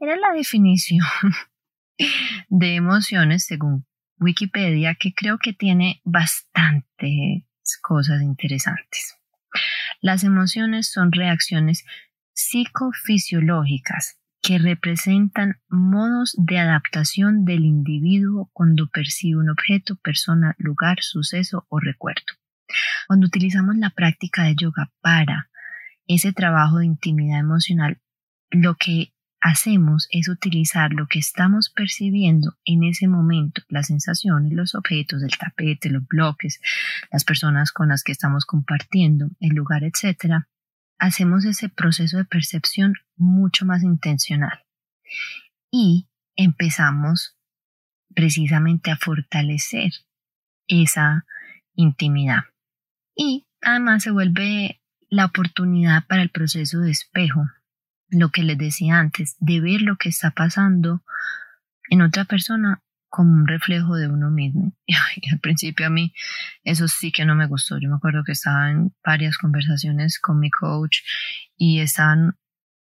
[0.00, 1.06] era la definición
[2.48, 3.86] de emociones según
[4.18, 7.44] Wikipedia que creo que tiene bastantes
[7.80, 9.16] cosas interesantes.
[10.00, 11.84] Las emociones son reacciones
[12.34, 21.64] psicofisiológicas que representan modos de adaptación del individuo cuando percibe un objeto, persona, lugar, suceso
[21.68, 22.32] o recuerdo.
[23.06, 25.48] Cuando utilizamos la práctica de yoga para
[26.06, 28.00] ese trabajo de intimidad emocional,
[28.50, 34.74] lo que hacemos es utilizar lo que estamos percibiendo en ese momento, las sensaciones, los
[34.74, 36.60] objetos, el tapete, los bloques,
[37.10, 40.46] las personas con las que estamos compartiendo, el lugar, etc.,
[41.02, 44.64] hacemos ese proceso de percepción mucho más intencional
[45.68, 47.36] y empezamos
[48.14, 49.90] precisamente a fortalecer
[50.68, 51.26] esa
[51.74, 52.44] intimidad.
[53.16, 57.46] Y además se vuelve la oportunidad para el proceso de espejo,
[58.08, 61.02] lo que les decía antes, de ver lo que está pasando
[61.90, 62.80] en otra persona
[63.12, 64.72] como un reflejo de uno mismo.
[65.16, 66.14] Y al principio a mí
[66.64, 67.78] eso sí que no me gustó.
[67.78, 71.00] Yo me acuerdo que estaba en varias conversaciones con mi coach
[71.56, 72.38] y estaban,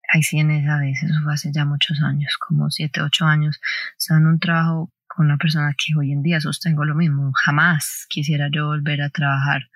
[0.07, 3.59] ahí sí en esa vez, eso fue hace ya muchos años, como siete, ocho años,
[3.97, 7.33] estaba en un trabajo con una persona que hoy en día sostengo lo mismo.
[7.43, 9.69] Jamás quisiera yo volver a trabajar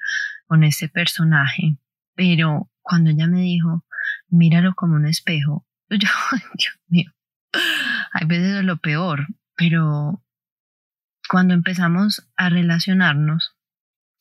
[0.48, 1.78] con ese personaje.
[2.16, 3.84] Pero cuando ella me dijo,
[4.30, 5.68] míralo como un espejo.
[5.90, 5.98] Yo,
[6.58, 7.12] Dios mío,
[8.14, 10.25] hay veces es lo peor, pero
[11.30, 13.56] cuando empezamos a relacionarnos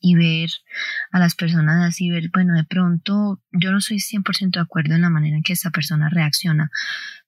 [0.01, 0.51] y ver
[1.13, 5.01] a las personas así, ver, bueno, de pronto yo no soy 100% de acuerdo en
[5.01, 6.71] la manera en que esta persona reacciona,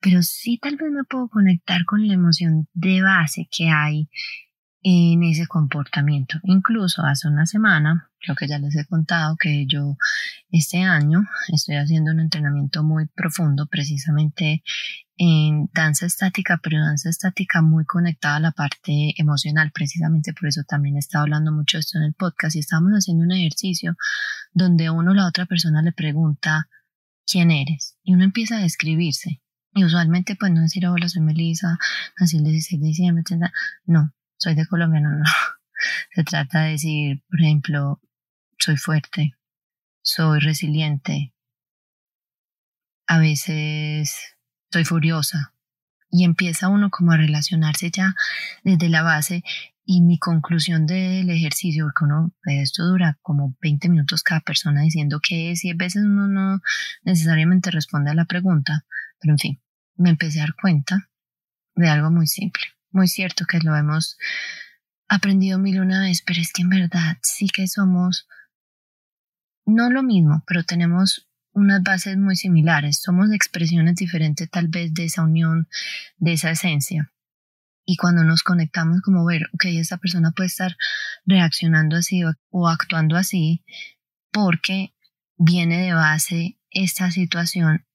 [0.00, 4.10] pero sí tal vez me puedo conectar con la emoción de base que hay
[4.82, 6.38] en ese comportamiento.
[6.44, 9.96] Incluso hace una semana, creo que ya les he contado que yo
[10.50, 14.62] este año estoy haciendo un entrenamiento muy profundo precisamente
[15.18, 20.62] en danza estática, pero danza estática muy conectada a la parte emocional, precisamente por eso
[20.68, 23.96] también he estado hablando mucho de esto en el podcast y estamos haciendo un ejercicio
[24.52, 26.68] donde uno a la otra persona le pregunta
[27.26, 29.40] quién eres y uno empieza a describirse
[29.74, 31.78] y usualmente pues no decir hola soy Melissa,
[32.18, 33.50] nací el 16 de diciembre, etc.
[33.84, 35.25] No, soy de Colombia, no, no.
[36.14, 38.01] Se trata de decir, por ejemplo,
[38.59, 39.37] soy fuerte,
[40.03, 41.35] soy resiliente,
[43.07, 44.37] a veces
[44.70, 45.53] soy furiosa.
[46.09, 48.14] Y empieza uno como a relacionarse ya
[48.62, 49.42] desde la base
[49.85, 55.20] y mi conclusión del ejercicio, porque uno, esto dura como 20 minutos cada persona diciendo
[55.20, 56.61] que es y a veces uno no
[57.03, 58.85] necesariamente responde a la pregunta,
[59.20, 59.61] pero en fin,
[59.96, 61.09] me empecé a dar cuenta
[61.75, 64.16] de algo muy simple muy cierto que lo hemos
[65.06, 68.26] aprendido mil una vez, pero es que en verdad sí que somos
[69.66, 75.04] no lo mismo, pero tenemos unas bases muy similares, somos expresiones diferentes tal vez de
[75.04, 75.68] esa unión,
[76.16, 77.12] de esa esencia.
[77.85, 80.76] Y cuando nos conectamos como ver, ok, esta persona puede estar
[81.24, 83.64] reaccionando así o actuando así
[84.32, 84.94] porque
[85.37, 87.87] viene de base esta situación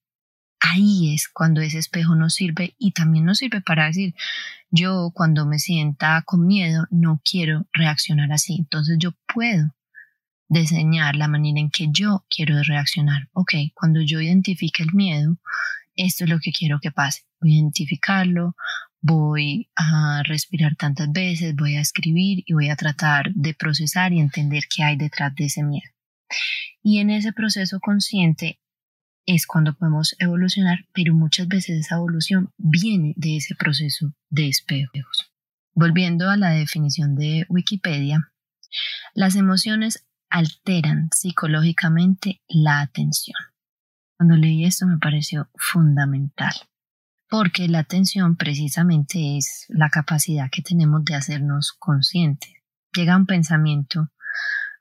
[0.62, 4.14] ahí es cuando ese espejo nos sirve y también nos sirve para decir,
[4.70, 9.74] yo cuando me sienta con miedo no quiero reaccionar así, entonces yo puedo
[10.48, 13.28] diseñar la manera en que yo quiero reaccionar.
[13.32, 15.38] Ok, cuando yo identifique el miedo,
[15.96, 17.22] esto es lo que quiero que pase.
[17.40, 18.54] Voy a identificarlo,
[19.00, 24.20] voy a respirar tantas veces, voy a escribir y voy a tratar de procesar y
[24.20, 25.90] entender qué hay detrás de ese miedo.
[26.82, 28.58] Y en ese proceso consciente
[29.26, 35.32] es cuando podemos evolucionar, pero muchas veces esa evolución viene de ese proceso de espejos.
[35.74, 38.32] Volviendo a la definición de Wikipedia,
[39.14, 43.36] las emociones alteran psicológicamente la atención.
[44.16, 46.52] Cuando leí esto me pareció fundamental,
[47.28, 52.52] porque la atención precisamente es la capacidad que tenemos de hacernos conscientes.
[52.94, 54.10] Llega un pensamiento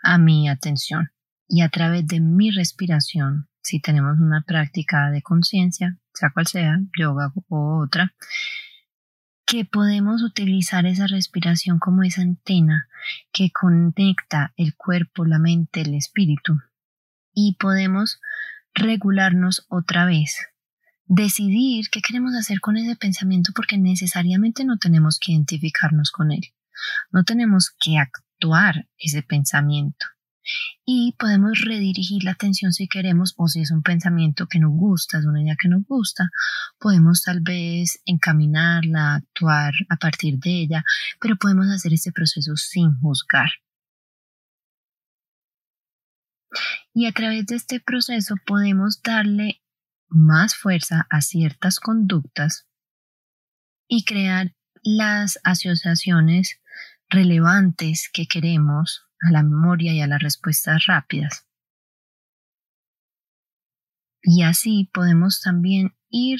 [0.04, 1.12] a mi atención
[1.48, 6.80] y a través de mi respiración si tenemos una práctica de conciencia, sea cual sea,
[6.98, 8.14] yoga o otra,
[9.46, 12.88] que podemos utilizar esa respiración como esa antena
[13.32, 16.62] que conecta el cuerpo, la mente, el espíritu
[17.34, 18.20] y podemos
[18.74, 20.38] regularnos otra vez.
[21.06, 26.54] Decidir qué queremos hacer con ese pensamiento porque necesariamente no tenemos que identificarnos con él.
[27.12, 30.06] No tenemos que actuar ese pensamiento.
[30.86, 35.20] Y podemos redirigir la atención si queremos o si es un pensamiento que nos gusta,
[35.20, 36.30] es una idea que nos gusta,
[36.80, 40.84] podemos tal vez encaminarla, actuar a partir de ella,
[41.20, 43.50] pero podemos hacer este proceso sin juzgar.
[46.94, 49.62] Y a través de este proceso podemos darle
[50.10, 52.68] más fuerza a ciertas conductas
[53.88, 56.60] y crear las asociaciones
[57.10, 61.48] relevantes que queremos a la memoria y a las respuestas rápidas.
[64.24, 66.40] Y así podemos también ir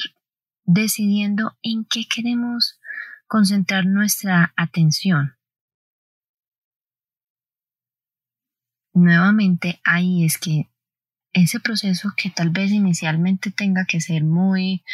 [0.64, 2.78] decidiendo en qué queremos
[3.26, 5.36] concentrar nuestra atención.
[8.94, 10.70] Nuevamente ahí es que
[11.32, 14.84] ese proceso que tal vez inicialmente tenga que ser muy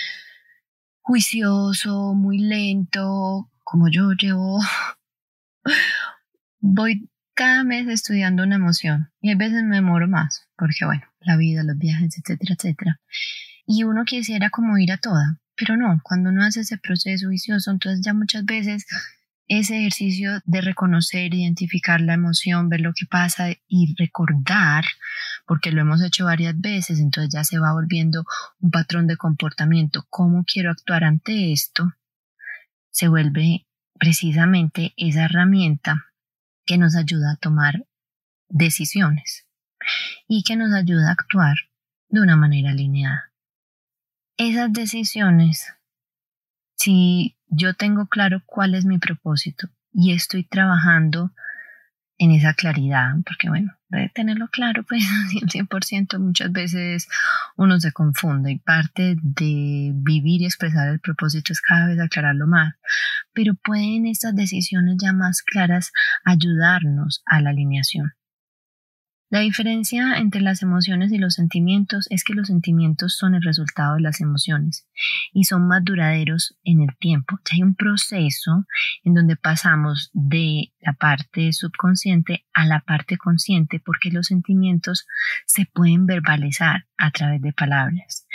[1.00, 4.60] juicioso, muy lento, como yo llevo,
[6.60, 9.12] voy cada mes estudiando una emoción.
[9.20, 13.00] Y a veces me demoro más, porque bueno, la vida, los viajes, etcétera, etcétera.
[13.64, 17.70] Y uno quisiera como ir a toda, pero no, cuando uno hace ese proceso vicioso,
[17.70, 18.86] entonces ya muchas veces
[19.46, 24.84] ese ejercicio de reconocer, identificar la emoción, ver lo que pasa y recordar,
[25.46, 28.24] porque lo hemos hecho varias veces, entonces ya se va volviendo
[28.58, 31.94] un patrón de comportamiento, cómo quiero actuar ante esto,
[32.90, 33.64] se vuelve
[33.94, 36.07] precisamente esa herramienta
[36.68, 37.86] que nos ayuda a tomar
[38.50, 39.46] decisiones
[40.28, 41.56] y que nos ayuda a actuar
[42.10, 43.32] de una manera alineada.
[44.36, 45.66] Esas decisiones,
[46.76, 51.32] si yo tengo claro cuál es mi propósito y estoy trabajando
[52.18, 55.02] en esa claridad, porque bueno, de tenerlo claro, pues
[55.32, 57.08] 100% muchas veces
[57.56, 62.46] uno se confunde y parte de vivir y expresar el propósito es cada vez aclararlo
[62.46, 62.74] más,
[63.32, 65.92] pero pueden estas decisiones ya más claras
[66.24, 68.12] ayudarnos a la alineación.
[69.30, 73.96] La diferencia entre las emociones y los sentimientos es que los sentimientos son el resultado
[73.96, 74.86] de las emociones
[75.34, 77.38] y son más duraderos en el tiempo.
[77.50, 78.64] hay un proceso
[79.04, 85.06] en donde pasamos de la parte subconsciente a la parte consciente porque los sentimientos
[85.44, 88.26] se pueden verbalizar a través de palabras.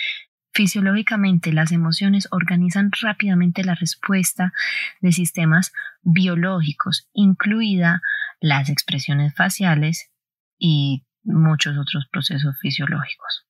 [0.54, 4.54] Fisiológicamente, las emociones organizan rápidamente la respuesta
[5.02, 5.74] de sistemas
[6.04, 8.04] biológicos, incluida
[8.40, 10.13] las expresiones faciales
[10.64, 13.46] y muchos otros procesos fisiológicos.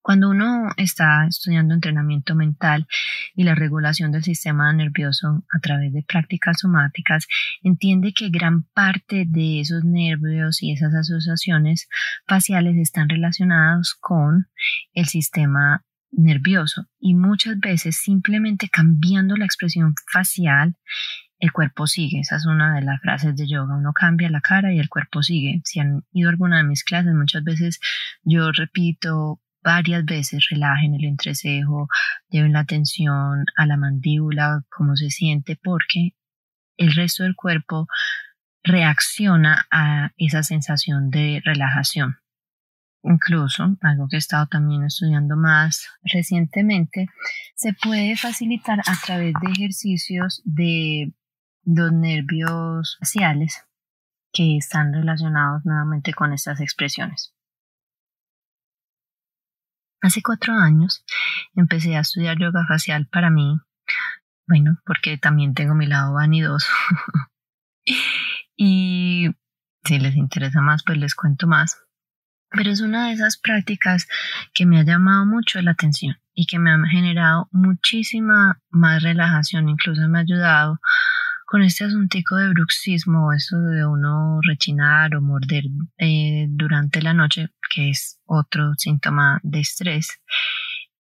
[0.00, 2.86] Cuando uno está estudiando entrenamiento mental
[3.34, 7.26] y la regulación del sistema nervioso a través de prácticas somáticas,
[7.62, 11.86] entiende que gran parte de esos nervios y esas asociaciones
[12.26, 14.46] faciales están relacionados con
[14.94, 20.74] el sistema nervioso y muchas veces simplemente cambiando la expresión facial
[21.38, 22.20] el cuerpo sigue.
[22.20, 23.76] Esa es una de las frases de yoga.
[23.76, 25.60] Uno cambia la cara y el cuerpo sigue.
[25.64, 27.80] Si han ido a alguna de mis clases, muchas veces
[28.22, 31.88] yo repito varias veces, relajen el entrecejo,
[32.28, 36.14] lleven la atención a la mandíbula, cómo se siente, porque
[36.76, 37.86] el resto del cuerpo
[38.62, 42.18] reacciona a esa sensación de relajación.
[43.02, 47.08] Incluso, algo que he estado también estudiando más recientemente,
[47.54, 51.12] se puede facilitar a través de ejercicios de
[51.68, 53.66] los nervios faciales
[54.32, 57.34] que están relacionados nuevamente con estas expresiones.
[60.00, 61.04] Hace cuatro años
[61.54, 63.58] empecé a estudiar yoga facial para mí,
[64.46, 66.70] bueno, porque también tengo mi lado vanidoso.
[68.56, 69.28] y
[69.84, 71.82] si les interesa más, pues les cuento más.
[72.50, 74.08] Pero es una de esas prácticas
[74.54, 79.68] que me ha llamado mucho la atención y que me ha generado muchísima más relajación,
[79.68, 80.78] incluso me ha ayudado
[81.48, 85.64] con este asuntico de bruxismo, eso de uno rechinar o morder
[85.96, 90.20] eh, durante la noche, que es otro síntoma de estrés.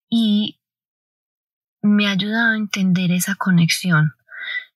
[0.10, 0.62] Y
[1.82, 4.14] me ha ayudado a entender esa conexión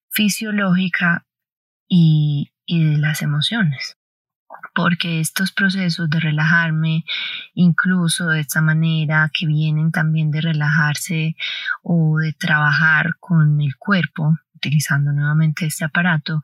[0.10, 1.26] fisiológica
[1.88, 3.96] y, y de las emociones
[4.74, 7.04] porque estos procesos de relajarme,
[7.54, 11.36] incluso de esta manera que vienen también de relajarse
[11.84, 16.42] o de trabajar con el cuerpo, utilizando nuevamente este aparato,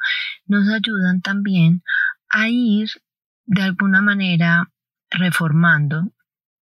[0.47, 1.83] nos ayudan también
[2.29, 2.89] a ir
[3.45, 4.69] de alguna manera
[5.09, 6.11] reformando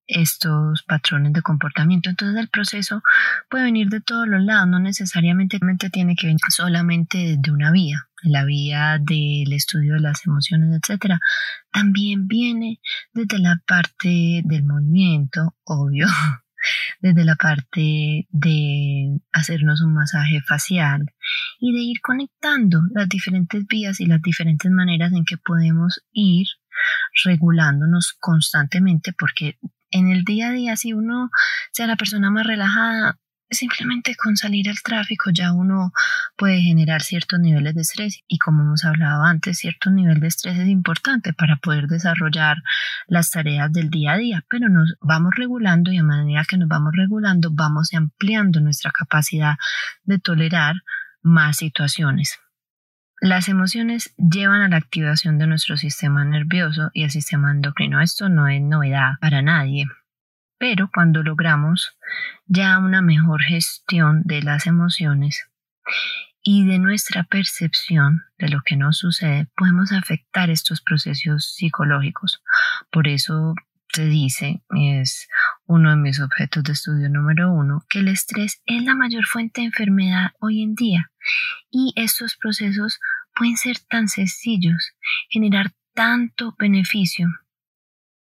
[0.06, 2.10] estos patrones de comportamiento.
[2.10, 3.02] Entonces el proceso
[3.48, 5.58] puede venir de todos los lados, no necesariamente
[5.90, 11.20] tiene que venir solamente de una vía, la vía del estudio de las emociones, etcétera.
[11.72, 12.80] También viene
[13.12, 16.06] desde la parte del movimiento, obvio,
[17.00, 21.06] desde la parte de hacernos un masaje facial
[21.60, 26.46] y de ir conectando las diferentes vías y las diferentes maneras en que podemos ir
[27.24, 29.58] regulándonos constantemente porque
[29.90, 31.30] en el día a día si uno
[31.72, 33.18] sea la persona más relajada
[33.54, 35.92] simplemente con salir al tráfico ya uno
[36.36, 40.58] puede generar ciertos niveles de estrés y como hemos hablado antes, cierto nivel de estrés
[40.58, 42.58] es importante para poder desarrollar
[43.06, 46.68] las tareas del día a día, pero nos vamos regulando y a medida que nos
[46.68, 49.54] vamos regulando vamos ampliando nuestra capacidad
[50.04, 50.74] de tolerar
[51.22, 52.38] más situaciones.
[53.20, 58.02] Las emociones llevan a la activación de nuestro sistema nervioso y el sistema endocrino.
[58.02, 59.86] Esto no es novedad para nadie.
[60.66, 61.94] Pero cuando logramos
[62.46, 65.46] ya una mejor gestión de las emociones
[66.42, 72.42] y de nuestra percepción de lo que nos sucede, podemos afectar estos procesos psicológicos.
[72.90, 73.54] Por eso
[73.92, 75.28] se dice, es
[75.66, 79.60] uno de mis objetos de estudio número uno, que el estrés es la mayor fuente
[79.60, 81.10] de enfermedad hoy en día
[81.70, 83.00] y estos procesos
[83.34, 84.94] pueden ser tan sencillos,
[85.28, 87.28] generar tanto beneficio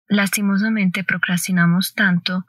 [0.08, 2.46] lastimosamente procrastinamos tanto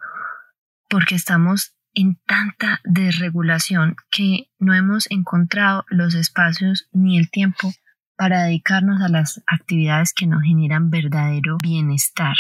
[0.88, 7.72] porque estamos en tanta desregulación que no hemos encontrado los espacios ni el tiempo
[8.16, 12.36] para dedicarnos a las actividades que nos generan verdadero bienestar.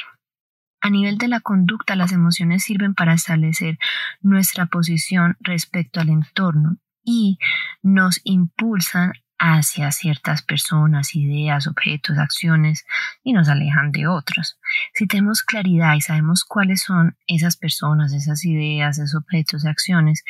[0.80, 3.78] A nivel de la conducta, las emociones sirven para establecer
[4.20, 7.38] nuestra posición respecto al entorno y
[7.82, 12.84] nos impulsan hacia ciertas personas, ideas, objetos, acciones
[13.22, 14.58] y nos alejan de otros.
[14.94, 20.24] Si tenemos claridad y sabemos cuáles son esas personas, esas ideas, esos objetos, acciones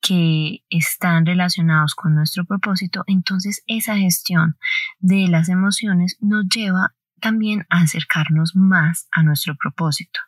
[0.00, 4.56] que están relacionados con nuestro propósito, entonces esa gestión
[4.98, 10.20] de las emociones nos lleva también a acercarnos más a nuestro propósito.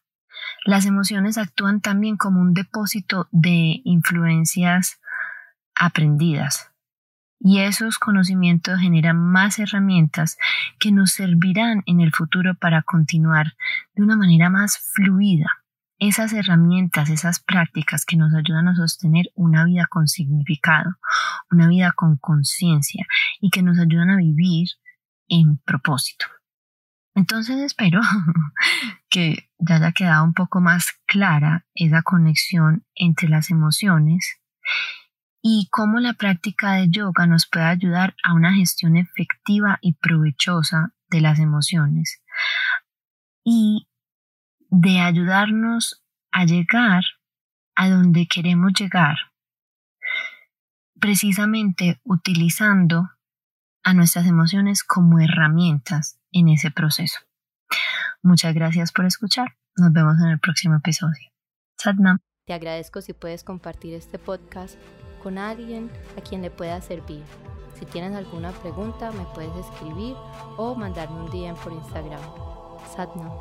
[0.65, 5.01] Las emociones actúan también como un depósito de influencias
[5.75, 6.72] aprendidas,
[7.45, 10.39] y esos conocimientos generan más herramientas
[10.79, 13.55] que nos servirán en el futuro para continuar
[13.95, 15.47] de una manera más fluida.
[15.99, 20.97] Esas herramientas, esas prácticas que nos ayudan a sostener una vida con significado,
[21.51, 23.07] una vida con conciencia
[23.41, 24.69] y que nos ayudan a vivir
[25.29, 26.27] en propósito.
[27.15, 28.01] Entonces espero
[29.11, 34.39] que ya haya quedado un poco más clara esa conexión entre las emociones
[35.43, 40.95] y cómo la práctica de yoga nos puede ayudar a una gestión efectiva y provechosa
[41.11, 42.23] de las emociones
[43.45, 43.89] y
[44.71, 47.03] de ayudarnos a llegar
[47.75, 49.17] a donde queremos llegar,
[51.01, 53.11] precisamente utilizando
[53.83, 57.19] a nuestras emociones como herramientas en ese proceso.
[58.23, 59.57] Muchas gracias por escuchar.
[59.77, 61.31] Nos vemos en el próximo episodio.
[61.77, 62.19] Sadnam.
[62.47, 64.79] Te agradezco si puedes compartir este podcast
[65.23, 67.23] con alguien a quien le pueda servir.
[67.79, 70.15] Si tienes alguna pregunta me puedes escribir
[70.57, 72.21] o mandarme un DM por Instagram.
[72.95, 73.33] Satna.